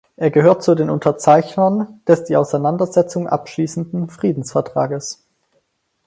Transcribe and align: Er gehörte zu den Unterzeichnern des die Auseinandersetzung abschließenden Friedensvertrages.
Er 0.15 0.31
gehörte 0.31 0.61
zu 0.65 0.73
den 0.73 0.89
Unterzeichnern 0.89 2.01
des 2.07 2.23
die 2.23 2.35
Auseinandersetzung 2.35 3.27
abschließenden 3.27 4.09
Friedensvertrages. 4.09 5.27